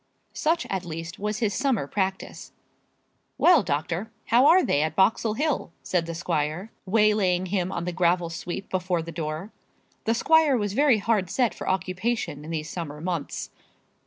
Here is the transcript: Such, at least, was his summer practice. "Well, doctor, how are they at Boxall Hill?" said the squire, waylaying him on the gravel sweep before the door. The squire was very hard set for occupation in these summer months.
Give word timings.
Such, 0.33 0.65
at 0.65 0.83
least, 0.83 1.19
was 1.19 1.37
his 1.37 1.53
summer 1.53 1.85
practice. 1.85 2.53
"Well, 3.37 3.61
doctor, 3.61 4.09
how 4.29 4.47
are 4.47 4.65
they 4.65 4.81
at 4.81 4.95
Boxall 4.95 5.35
Hill?" 5.35 5.71
said 5.83 6.07
the 6.07 6.15
squire, 6.15 6.71
waylaying 6.87 7.45
him 7.49 7.71
on 7.71 7.85
the 7.85 7.91
gravel 7.91 8.31
sweep 8.31 8.67
before 8.71 9.03
the 9.03 9.11
door. 9.11 9.51
The 10.05 10.15
squire 10.15 10.57
was 10.57 10.73
very 10.73 10.97
hard 10.97 11.29
set 11.29 11.53
for 11.53 11.69
occupation 11.69 12.43
in 12.43 12.49
these 12.49 12.67
summer 12.67 12.99
months. 12.99 13.51